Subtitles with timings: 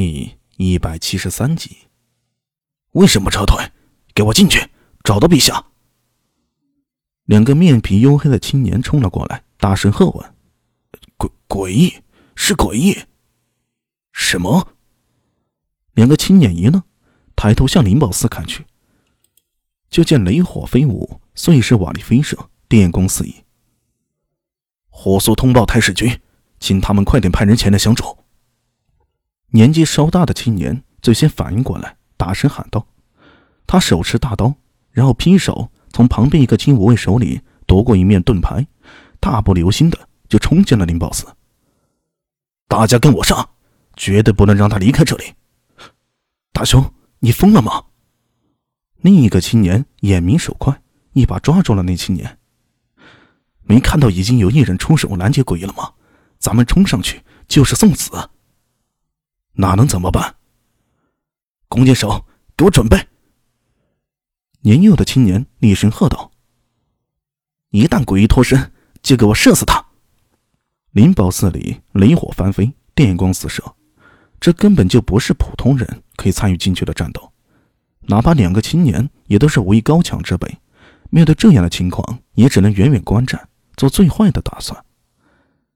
[0.00, 1.76] 第一百七十三集，
[2.92, 3.72] 为什么撤退？
[4.14, 4.70] 给我进去，
[5.02, 5.72] 找到陛下！
[7.24, 10.34] 两个面皮黝黑的青年冲了过来，大声喝问
[11.18, 11.94] ：“诡诡异，
[12.36, 12.96] 是诡异！
[14.12, 14.68] 什么？”
[15.94, 16.80] 两个青年一愣，
[17.34, 18.66] 抬头向灵宝寺看去，
[19.90, 23.34] 就见雷火飞舞，碎石瓦砾飞射，电光四溢。
[24.90, 26.20] 火速通报太史军，
[26.60, 28.16] 请他们快点派人前来相助。
[29.50, 32.86] 年纪稍大的青年最先反应过来，大声喊道
[33.66, 34.54] ：“他手持大刀，
[34.90, 38.66] 然后劈手从旁边一个金吾卫手里夺过一面盾牌，
[39.20, 39.98] 大步流星的
[40.28, 41.26] 就冲进了灵宝寺。
[42.66, 43.48] 大家跟我上，
[43.96, 45.32] 绝对不能让他离开这里！”
[46.52, 47.84] 大兄，你疯了吗？
[49.00, 52.38] 另一个青年眼明手快，一把抓住了那青年。
[53.62, 55.92] 没看到已经有一人出手拦截诡异了吗？
[56.38, 58.28] 咱们冲上去就是送死。
[59.60, 60.36] 哪能怎么办？
[61.68, 62.24] 弓箭手，
[62.56, 63.08] 给我准备！
[64.60, 66.30] 年幼的青年厉声喝道
[67.70, 68.70] ：“一旦诡异脱身，
[69.02, 69.84] 就给我射死他！”
[70.92, 73.74] 灵宝寺里雷火翻飞，电光四射，
[74.38, 77.32] 这根本就不是普通人可以参与进去的战斗。
[78.02, 80.56] 哪怕两个青年也都是武艺高强之辈，
[81.10, 84.84] 面对这样的情况，也只能远远观战，做最坏的打算。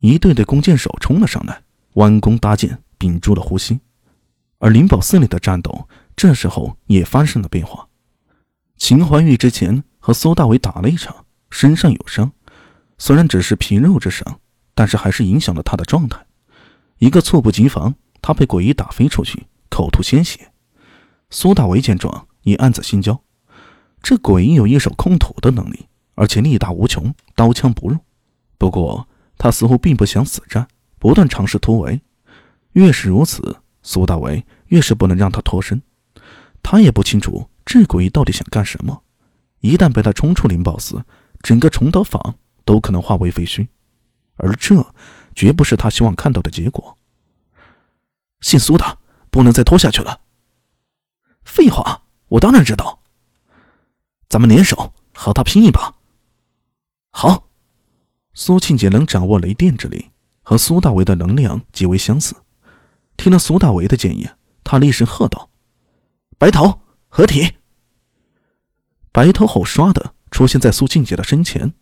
[0.00, 1.62] 一队队弓箭手冲了上来，
[1.94, 2.82] 弯弓搭箭。
[2.98, 3.80] 屏住了呼吸，
[4.58, 7.88] 而灵宝寺里的战斗这时候也发生了变化。
[8.76, 12.30] 秦怀玉之前和苏大伟打了一场，身上有伤，
[12.98, 14.40] 虽然只是皮肉之伤，
[14.74, 16.26] 但是还是影响了他的状态。
[16.98, 20.52] 一个猝不及防，他被鬼医打飞出去，口吐鲜血。
[21.30, 23.20] 苏大伟见状也暗自心焦，
[24.02, 27.96] 这鬼医有一手控土的能力，而且力大无穷，刀枪不入。
[28.56, 30.66] 不过他似乎并不想死战，
[30.98, 32.00] 不断尝试突围。
[32.72, 35.80] 越是如此，苏大为越是不能让他脱身。
[36.62, 39.02] 他也不清楚这诡异到底想干什么。
[39.60, 41.04] 一旦被他冲出灵宝寺，
[41.42, 43.66] 整个崇德坊都可能化为废墟，
[44.36, 44.94] 而这
[45.34, 46.96] 绝不是他希望看到的结果。
[48.40, 48.98] 姓苏的，
[49.30, 50.20] 不能再拖下去了。
[51.44, 53.00] 废话，我当然知道。
[54.28, 55.94] 咱们联手和他拼一把。
[57.10, 57.48] 好，
[58.34, 60.10] 苏庆杰能掌握雷电之力，
[60.42, 62.36] 和苏大为的能量极为相似。
[63.18, 64.28] 听了苏大为的建议，
[64.64, 65.50] 他厉声喝道
[66.38, 67.52] ：“白头合体！”
[69.12, 71.74] 白头吼唰的出现在苏庆杰的身前，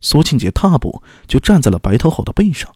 [0.00, 2.74] 苏庆杰踏步就站在了白头吼的背上。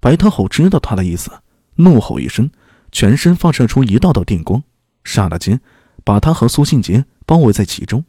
[0.00, 1.30] 白头吼知道他的意思，
[1.76, 2.50] 怒吼一声，
[2.90, 4.64] 全身放射出一道道电光，
[5.04, 5.60] 刹那间
[6.02, 8.04] 把他和苏庆杰包围在其中。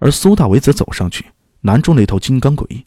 [0.00, 1.26] 而苏大为则走上去
[1.60, 2.86] 拦住那头金刚鬼。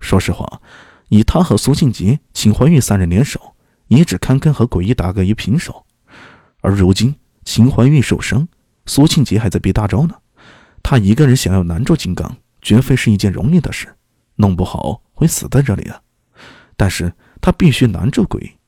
[0.00, 0.62] 说实话，
[1.10, 3.53] 以他和苏庆杰、秦怀玉三人联手。
[3.88, 5.84] 也只堪跟和诡异打个一平手，
[6.60, 7.14] 而如今
[7.44, 8.48] 秦怀玉受伤，
[8.86, 10.14] 苏庆杰还在憋大招呢。
[10.82, 13.94] 他一个人想要拦住金刚，绝非是一件容易的事，
[14.36, 16.00] 弄不好会死在这里啊！
[16.76, 18.58] 但是他必须拦住鬼。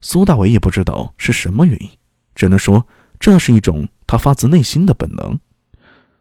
[0.00, 1.90] 苏大伟也不知道是什么原因，
[2.34, 2.86] 只能说
[3.18, 5.38] 这是一种他发自内心的本能。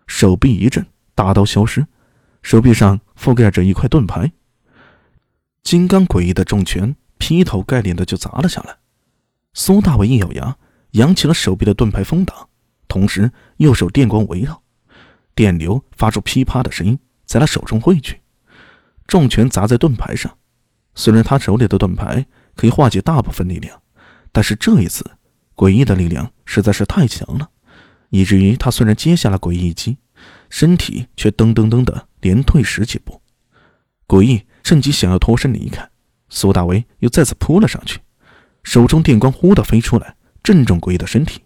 [0.07, 1.85] 手臂一震，大刀消失，
[2.41, 4.31] 手臂上覆盖着一块盾牌。
[5.63, 6.95] 金刚诡异的重拳。
[7.21, 8.75] 劈头盖脸的就砸了下来，
[9.53, 10.57] 苏大伟一咬牙，
[10.93, 12.49] 扬起了手臂的盾牌封挡，
[12.87, 14.63] 同时右手电光围绕，
[15.35, 18.19] 电流发出噼啪的声音，在他手中汇聚，
[19.05, 20.35] 重拳砸在盾牌上。
[20.95, 23.79] 虽然他手里的盾牌可以化解大部分力量，
[24.31, 25.05] 但是这一次
[25.55, 27.51] 诡异的力量实在是太强了，
[28.09, 29.99] 以至于他虽然接下了诡异一击，
[30.49, 33.21] 身体却噔噔噔的连退十几步。
[34.07, 35.90] 诡异趁机想要脱身离开。
[36.33, 37.99] 苏大为又再次扑了上去，
[38.63, 41.43] 手中电光忽的飞出来，正中诡异的身体。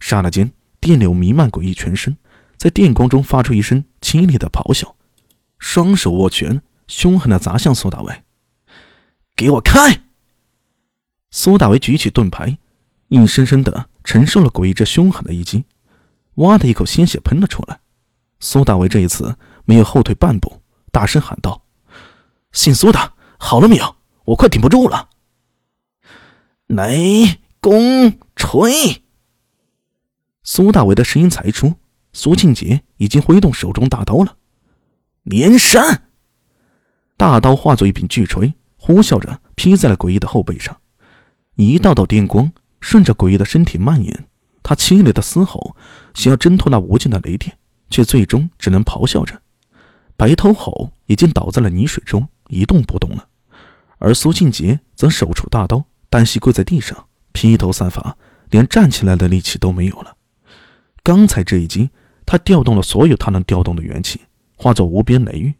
[0.00, 2.16] 刹那间，电流弥漫诡异全身，
[2.56, 4.96] 在电光中发出一声凄厉的咆哮，
[5.58, 8.22] 双手握拳，凶狠的砸向苏大为。
[9.36, 10.00] 给我开！
[11.30, 12.56] 苏大为举起盾牌，
[13.08, 15.64] 硬生生的承受了诡异这凶狠的一击，
[16.36, 17.80] 哇的一口鲜血喷了出来。
[18.40, 21.62] 苏大为这一次没有后退半步，大声喊道
[22.52, 25.10] ：“姓苏的，好了没有？”我快顶不住了！
[26.66, 29.02] 雷公锤！
[30.42, 31.74] 苏大伟的声音才出，
[32.12, 34.36] 苏庆杰已经挥动手中大刀了。
[35.24, 36.08] 连山！
[37.16, 40.80] 大刀化作一柄巨锤，呼啸着劈在了诡异的后背上。
[41.56, 42.50] 一道道电光
[42.80, 44.26] 顺着诡异的身体蔓延，
[44.62, 45.76] 他凄厉的嘶吼，
[46.14, 47.56] 想要挣脱那无尽的雷电，
[47.90, 49.40] 却最终只能咆哮着。
[50.16, 53.28] 白头吼已经倒在了泥水中，一动不动了。
[54.04, 58.14] 而苏庆杰则手杵大刀，单膝跪在地上，披头散发，
[58.50, 60.14] 连站起来的力气都没有了。
[61.02, 61.88] 刚才这一击，
[62.26, 64.20] 他调动了所有他能调动的元气，
[64.56, 65.54] 化作无边雷域，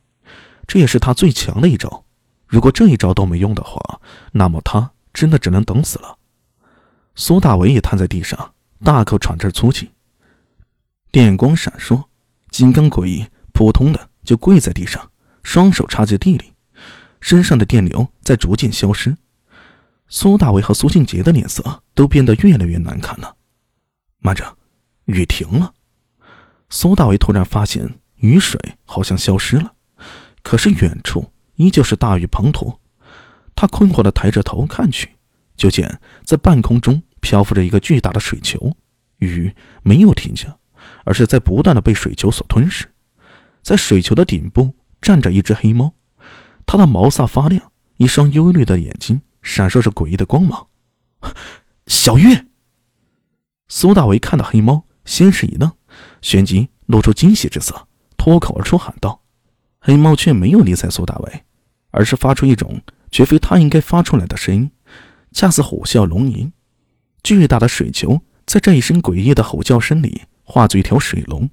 [0.66, 2.04] 这也是他最强的一招。
[2.46, 3.80] 如果这一招都没用的话，
[4.32, 6.18] 那么他真的只能等死了。
[7.14, 8.52] 苏大伟也瘫在地上，
[8.84, 9.90] 大口喘着粗气。
[11.10, 12.04] 电光闪烁，
[12.50, 15.10] 金刚诡异扑通的就跪在地上，
[15.42, 16.52] 双手插在地里，
[17.24, 19.16] 身上的电流在逐渐消失。
[20.08, 23.34] 苏大为和苏庆杰的脸色都变得越来越难看了。
[24.18, 24.58] 慢着，
[25.06, 25.72] 雨停了。
[26.68, 29.72] 苏大为突然发现雨水好像消失了，
[30.42, 32.76] 可是远处依旧是大雨滂沱。
[33.54, 35.08] 他困惑地抬着头看去，
[35.56, 38.76] 就见在半空中漂浮着一个巨大的水球，
[39.16, 39.50] 雨
[39.82, 40.58] 没有停下，
[41.04, 42.86] 而是在不断的被水球所吞噬。
[43.62, 45.94] 在水球的顶部站着一只黑猫，
[46.66, 49.20] 它的毛发发亮，一双幽绿的眼睛。
[49.46, 50.68] 闪烁着诡异的光芒，
[51.86, 52.46] 小月。
[53.68, 55.70] 苏大为看到黑猫，先是一愣，
[56.22, 59.20] 旋即露出惊喜之色，脱口而出喊道
[59.80, 61.44] ：“黑猫却没有理睬苏大为，
[61.90, 62.80] 而是发出一种
[63.10, 64.70] 绝非他应该发出来的声音，
[65.32, 66.50] 恰似虎啸龙吟。
[67.22, 71.50] 巨大的水球在这一声诡异的吼叫声里化作一条水龙。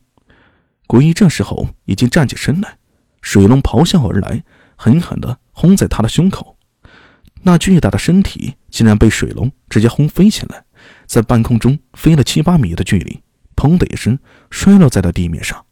[0.87, 2.77] 诡异这时候已经站起身来，
[3.21, 4.45] 水龙咆哮而来，
[4.81, 6.57] 狠狠地轰在他的胸口。”
[7.45, 10.63] 那巨大的身体竟然被水龙直接轰飞起来，
[11.05, 13.21] 在半空中飞了七八米的距离，
[13.55, 14.17] 砰的一声
[14.49, 15.65] 摔落在了地面上。